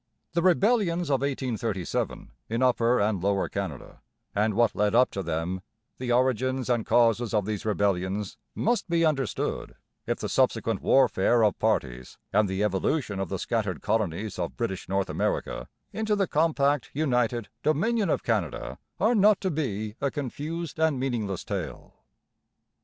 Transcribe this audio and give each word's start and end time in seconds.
The 0.33 0.41
rebellions 0.41 1.11
of 1.11 1.21
1837 1.21 2.31
in 2.49 2.63
Upper 2.63 2.99
and 2.99 3.21
Lower 3.21 3.47
Canada, 3.47 4.01
and 4.33 4.55
what 4.55 4.73
led 4.75 4.95
up 4.95 5.11
to 5.11 5.21
them, 5.21 5.61
the 5.99 6.11
origins 6.11 6.71
and 6.71 6.87
causes 6.87 7.35
of 7.35 7.45
these 7.45 7.65
rebellions, 7.65 8.35
must 8.55 8.89
be 8.89 9.05
understood 9.05 9.75
if 10.07 10.17
the 10.17 10.27
subsequent 10.27 10.81
warfare 10.81 11.43
of 11.43 11.59
parties 11.59 12.17
and 12.33 12.49
the 12.49 12.63
evolution 12.63 13.19
of 13.19 13.29
the 13.29 13.37
scattered 13.37 13.83
colonies 13.83 14.39
of 14.39 14.57
British 14.57 14.89
North 14.89 15.07
America 15.07 15.67
into 15.93 16.15
the 16.15 16.25
compact 16.25 16.89
united 16.95 17.49
Dominion 17.61 18.09
of 18.09 18.23
Canada 18.23 18.79
are 18.99 19.13
not 19.13 19.39
to 19.41 19.51
be 19.51 19.93
a 20.01 20.09
confused 20.09 20.79
and 20.79 20.99
meaningless 20.99 21.43
tale. 21.43 21.93